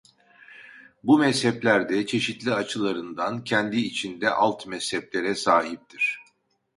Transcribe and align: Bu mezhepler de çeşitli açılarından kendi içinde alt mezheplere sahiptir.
Bu 1.03 1.17
mezhepler 1.17 1.89
de 1.89 2.05
çeşitli 2.05 2.53
açılarından 2.53 3.43
kendi 3.43 3.77
içinde 3.77 4.29
alt 4.29 4.67
mezheplere 4.67 5.35
sahiptir. 5.35 6.19